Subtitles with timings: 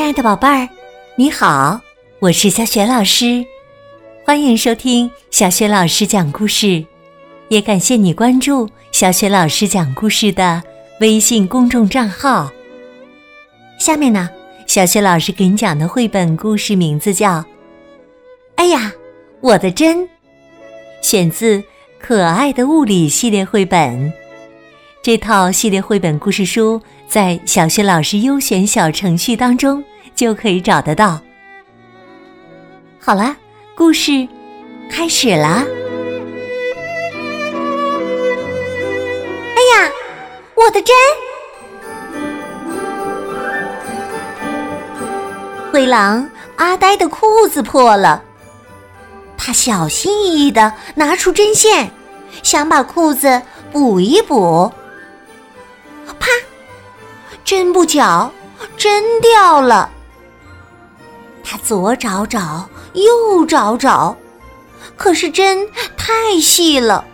[0.00, 0.66] 亲爱的宝贝儿，
[1.14, 1.78] 你好，
[2.20, 3.44] 我是小雪老师，
[4.24, 6.82] 欢迎收听小雪老师讲故事，
[7.48, 10.62] 也感谢你关注小雪老师讲故事的
[11.00, 12.50] 微信公众账号。
[13.78, 14.30] 下面呢，
[14.66, 17.32] 小雪老师给你讲的绘本故事名字叫
[18.56, 18.90] 《哎呀，
[19.42, 19.98] 我的针》，
[21.02, 21.58] 选自
[21.98, 24.10] 《可爱的物理》系列绘本。
[25.02, 29.82] 这套系列绘本故事书在小学老师优选小程序当中
[30.14, 31.20] 就可以找得到。
[33.00, 33.36] 好了，
[33.74, 34.28] 故事
[34.88, 35.64] 开始了。
[39.56, 39.90] 哎呀，
[40.54, 40.94] 我的针！
[45.72, 48.22] 灰狼阿呆的裤子破了，
[49.36, 51.90] 他小心翼翼的拿出针线，
[52.44, 54.72] 想把裤子补一补。
[57.50, 57.72] 真！
[57.72, 58.30] 不巧，
[58.76, 59.90] 针掉了。
[61.42, 64.16] 他左找找，右找找，
[64.96, 67.04] 可是针太细了，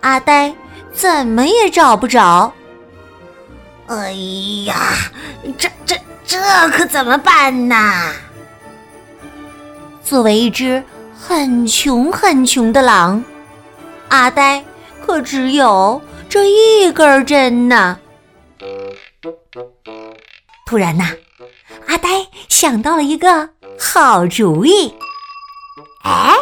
[0.00, 0.52] 阿呆
[0.92, 2.52] 怎么也找不着。
[3.86, 4.10] 哎
[4.66, 4.74] 呀，
[5.56, 5.96] 这这
[6.26, 6.40] 这
[6.70, 8.12] 可怎么办呢？
[10.02, 10.82] 作为一只
[11.16, 13.22] 很穷很穷的狼，
[14.08, 14.64] 阿呆
[15.06, 17.96] 可只有这一根针呢。
[20.66, 21.04] 突然呐，
[21.88, 22.08] 阿呆
[22.48, 24.94] 想到了一个好主意。
[26.04, 26.32] 哎，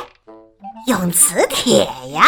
[0.87, 2.23] 用磁铁呀，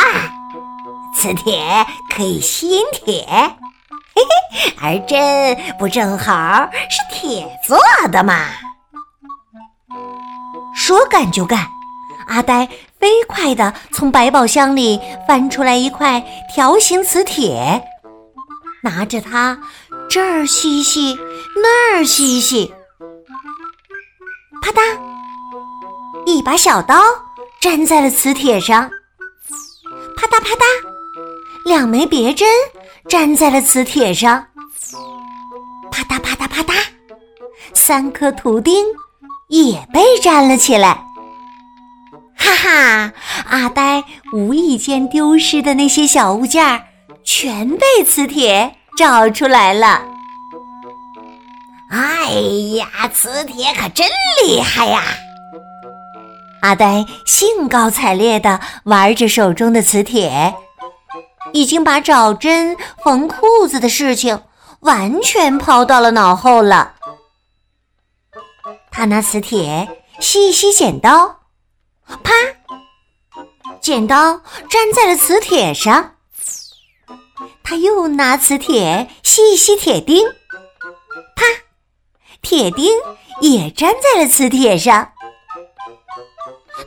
[1.14, 8.46] 磁铁可以吸引铁，嘿嘿，而针不正好是铁做的吗？
[10.74, 11.66] 说干就干，
[12.28, 12.66] 阿呆
[12.98, 17.86] 飞快地从百宝箱里翻出来一块条形磁铁。
[18.82, 19.60] 拿着它，
[20.10, 21.16] 这儿吸吸，
[21.62, 22.74] 那儿吸吸，
[24.60, 24.80] 啪嗒，
[26.26, 27.00] 一把小刀
[27.60, 28.90] 粘在了磁铁上，
[30.16, 30.64] 啪嗒啪嗒，
[31.64, 32.48] 两枚别针
[33.08, 34.44] 粘在了磁铁上，
[35.92, 36.74] 啪嗒啪嗒啪嗒，
[37.72, 38.84] 三颗图钉
[39.46, 41.04] 也被粘了起来。
[42.36, 43.12] 哈哈，
[43.48, 44.02] 阿呆
[44.32, 46.82] 无意间丢失的那些小物件儿。
[47.22, 50.02] 全被磁铁找出来了！
[51.88, 52.32] 哎
[52.76, 54.06] 呀，磁铁可真
[54.44, 55.02] 厉害呀！
[56.60, 60.54] 阿呆兴高采烈地玩着手中的磁铁，
[61.54, 64.42] 已经把找针缝裤子的事情
[64.80, 66.96] 完全抛到了脑后了。
[68.90, 69.88] 他拿磁铁
[70.20, 71.38] 吸一吸剪刀，
[72.22, 72.34] 啪，
[73.80, 76.16] 剪刀粘在了磁铁上。
[77.62, 80.26] 他又拿磁铁吸一吸铁钉，
[81.36, 81.44] 啪，
[82.42, 82.90] 铁钉
[83.40, 85.12] 也粘在了磁铁上。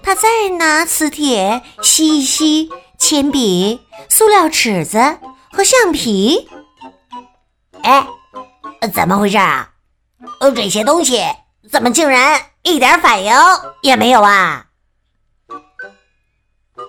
[0.01, 5.19] 他再拿磁铁吸一吸铅笔、塑料尺子
[5.51, 6.49] 和橡皮。
[7.83, 8.07] 哎，
[8.93, 9.71] 怎么回事啊？
[10.39, 11.21] 呃，这些东西
[11.71, 13.33] 怎么竟然一点反应
[13.81, 14.67] 也没有啊？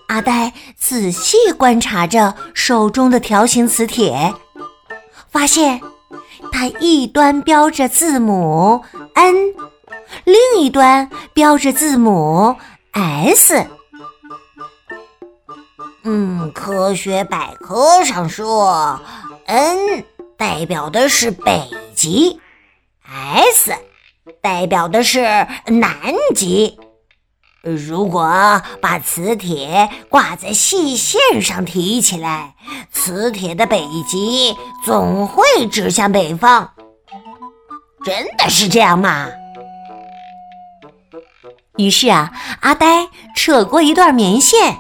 [0.07, 4.35] 阿呆仔细观察着手中的条形磁铁，
[5.31, 5.81] 发现
[6.53, 8.85] 它一端标着字母
[9.15, 9.35] N，
[10.25, 12.57] 另一端标着字母
[12.93, 13.67] S。
[16.05, 19.01] 嗯，科学百科上说
[19.47, 20.05] ，N
[20.37, 22.39] 代表的是北极
[23.03, 23.75] ，S
[24.43, 25.23] 代表的是
[25.67, 25.97] 南
[26.35, 26.79] 极。
[27.65, 32.55] 如果把磁铁挂在细线上提起来，
[32.93, 34.55] 磁铁的北极
[34.85, 36.73] 总会指向北方。
[38.05, 39.29] 真的是这样吗？
[41.79, 42.31] 于是啊，
[42.61, 44.77] 阿呆扯过一段棉线，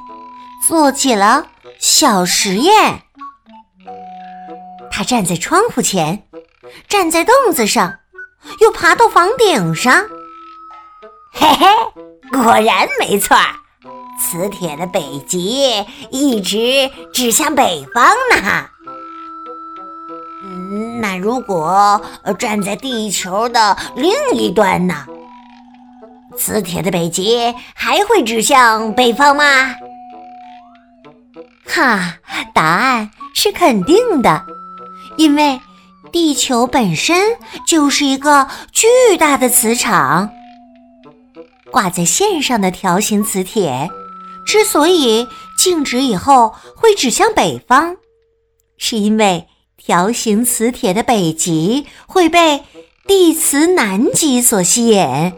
[0.69, 1.47] 做起了
[1.81, 3.01] 小实验。
[4.91, 6.29] 他站在窗户前，
[6.87, 8.01] 站在凳子上，
[8.61, 10.05] 又爬到房顶上。
[11.33, 11.67] 嘿嘿。
[12.33, 13.47] 果然没错儿，
[14.21, 18.67] 磁铁的北极一直指向北方呢。
[20.43, 22.01] 嗯那如果
[22.39, 25.07] 站在地球的另一端呢？
[26.37, 29.45] 磁铁的北极还会指向北方吗？
[31.67, 32.15] 哈，
[32.53, 34.45] 答案是肯定的，
[35.17, 35.61] 因为
[36.11, 37.37] 地球本身
[37.67, 40.31] 就是一个巨大的磁场。
[41.75, 43.91] 挂在线上的条形磁铁，
[44.47, 45.27] 之所以
[45.59, 47.97] 静止以后会指向北方，
[48.79, 52.63] 是因为条形磁铁的北极会被
[53.09, 55.33] 地磁南极所吸引。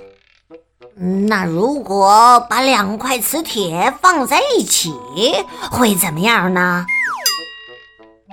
[1.26, 4.92] 那如果把两块磁铁放在一起，
[5.70, 6.84] 会怎么样呢？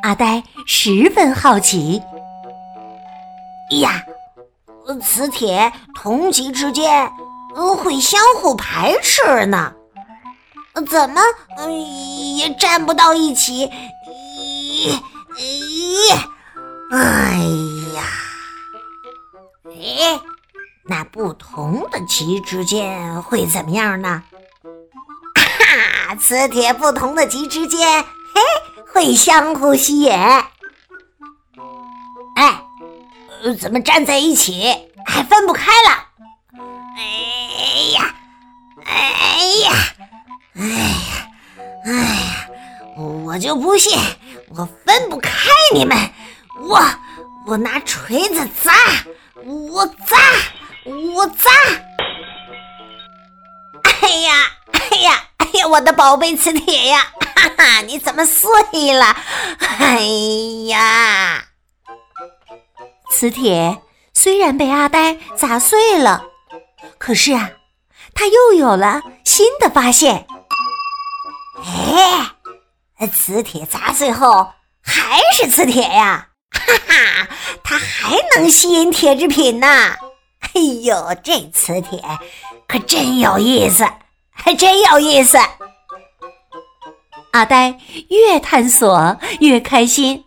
[0.01, 2.01] 阿呆十分好奇。
[3.79, 4.03] 呀，
[5.01, 7.09] 磁铁同极之间
[7.53, 9.73] 会相互排斥呢，
[10.87, 11.21] 怎么
[12.37, 13.69] 也站不到一起？
[14.07, 14.99] 咦
[15.37, 16.11] 咦，
[16.91, 17.37] 哎
[17.95, 18.03] 呀，
[19.65, 20.19] 哎。
[20.85, 24.21] 那不同的极之间会怎么样呢？
[25.33, 28.07] 哈， 磁铁不同的极之间，嘿，
[28.93, 30.11] 会相互吸引。
[32.35, 32.61] 哎，
[33.61, 36.02] 怎么站在一起还分不开了？
[43.33, 43.99] 我就不信
[44.49, 45.31] 我分不开
[45.73, 45.97] 你们！
[46.69, 46.79] 我
[47.47, 48.71] 我拿锤子砸，
[49.43, 50.17] 我砸！
[50.85, 51.49] 我砸！
[53.81, 54.33] 哎呀，
[54.73, 57.07] 哎呀，哎呀，我的宝贝磁铁呀！
[57.35, 59.17] 哈哈，你怎么碎了？
[59.57, 59.99] 哎
[60.67, 61.45] 呀，
[63.09, 63.81] 磁铁
[64.13, 66.23] 虽然被阿呆砸碎了，
[66.99, 67.49] 可是啊，
[68.13, 70.27] 他又有了新的发现。
[71.65, 72.27] 哎，
[72.99, 74.51] 呃磁铁砸碎后
[74.81, 76.27] 还是磁铁呀！
[76.51, 77.27] 哈哈，
[77.63, 79.67] 它还能吸引铁制品呢。
[79.67, 82.01] 哎呦，这磁铁
[82.67, 83.85] 可真有意思，
[84.31, 85.37] 还真有意思！
[87.31, 87.79] 阿呆
[88.09, 90.23] 越探索越开心。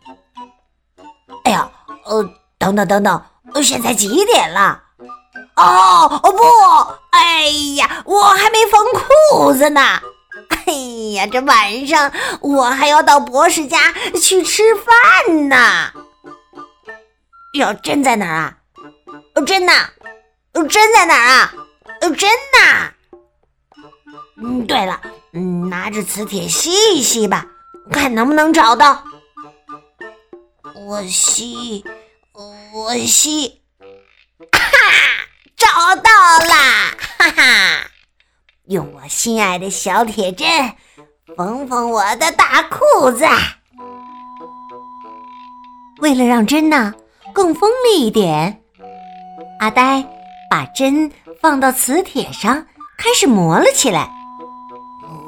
[1.45, 1.71] 哎呀，
[2.05, 2.29] 呃，
[2.59, 3.23] 等等等等，
[3.63, 4.83] 现在几点了？
[5.55, 6.43] 哦哦不，
[7.11, 7.47] 哎
[7.77, 10.01] 呀，我还没缝裤子呢！
[10.67, 10.73] 哎
[11.15, 15.93] 呀，这晚上我还要到博士家去吃饭呢。
[17.55, 18.59] 哟，针在哪儿啊？
[19.47, 19.73] 针呢？
[20.69, 21.53] 针在哪儿啊？
[22.01, 22.93] 针呐！
[24.43, 25.01] 嗯，对了，
[25.33, 27.47] 嗯，拿着磁铁吸一吸吧，
[27.91, 29.05] 看能不能找到。
[30.75, 31.85] 我吸，
[32.75, 33.63] 我吸，
[34.53, 34.61] 哈，
[35.57, 36.11] 找到
[36.47, 36.95] 啦！
[37.19, 37.86] 哈哈，
[38.69, 40.49] 用我心爱的小铁针
[41.37, 43.25] 缝缝我的大裤子。
[45.99, 46.93] 为了让针呢
[47.33, 48.63] 更锋利一点，
[49.61, 50.05] 阿呆。
[50.49, 51.11] 把针
[51.43, 52.65] 放到磁铁上，
[52.97, 54.09] 开始磨了起来。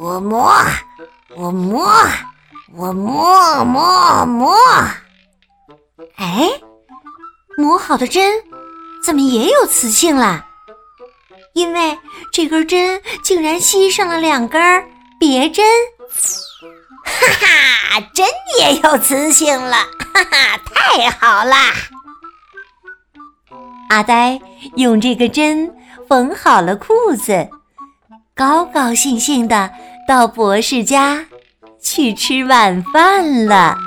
[0.01, 0.49] 我磨，
[1.37, 1.91] 我磨，
[2.73, 4.55] 我磨磨磨。
[6.15, 6.49] 哎，
[7.57, 8.33] 磨好的针
[9.05, 10.47] 怎么也有磁性了？
[11.55, 11.99] 因为
[12.33, 14.61] 这根针竟然吸上了两根
[15.19, 15.65] 别针。
[17.05, 18.27] 哈哈，针
[18.61, 19.77] 也有磁性了！
[20.15, 21.73] 哈哈，太好啦！
[23.89, 24.39] 阿呆
[24.77, 25.75] 用这个针
[26.07, 27.49] 缝好了裤子，
[28.35, 29.71] 高高兴兴的
[30.07, 31.27] 到博士家
[31.83, 33.79] 去吃晚饭了。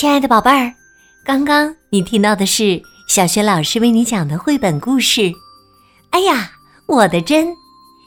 [0.00, 0.72] 亲爱的宝贝儿，
[1.26, 5.30] 刚刚你听到的是小学老师为你讲的绘本故事。
[6.08, 6.52] 哎呀，
[6.86, 7.48] 我的针，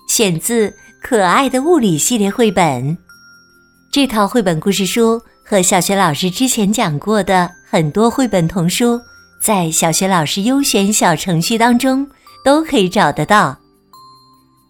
[0.09, 0.73] 选自。
[1.03, 2.97] 可爱的物理系列绘本，
[3.91, 8.99] 这套绘本故事书和小学老师之前讲过的很多绘本童书，
[9.39, 12.09] 在小学老师优选小程序当中
[12.43, 13.55] 都可以找得到。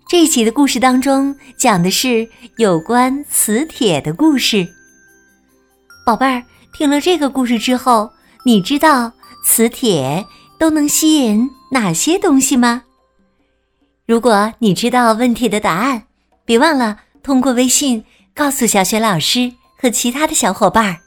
[0.10, 2.28] 这一集的故事当中讲的是
[2.58, 4.68] 有关磁铁的故事。
[6.06, 8.12] 宝贝儿，听了这个故事之后，
[8.44, 9.12] 你知道
[9.46, 10.26] 磁铁
[10.60, 12.84] 都能吸引哪些东西吗？
[14.08, 16.04] 如果你知道问题的答案，
[16.46, 18.04] 别忘了通过微信
[18.34, 20.98] 告诉小雪老师和其他的小伙伴。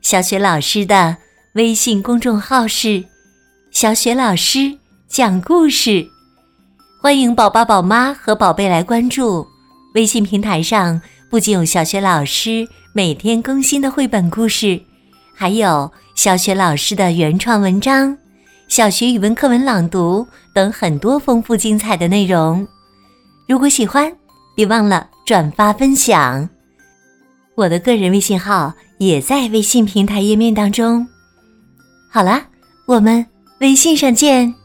[0.00, 1.18] 小雪老师的
[1.54, 3.04] 微信公众号是
[3.70, 6.08] “小雪老师讲故事”，
[7.02, 9.46] 欢迎宝宝、宝妈和宝贝来关注。
[9.94, 14.82] 微信平台上不仅有小雪老师每天更新的绘本故事，
[15.34, 18.16] 还有小学老师的原创文章、
[18.68, 22.66] 小学语文课文朗读等很多丰富精彩的内容。
[23.48, 24.12] 如果喜欢，
[24.54, 26.48] 别忘了转发分享，
[27.54, 31.06] 我的个人微信号也在微信平台页面当中。
[32.10, 32.42] 好了，
[32.86, 33.26] 我们
[33.60, 34.61] 微信上见。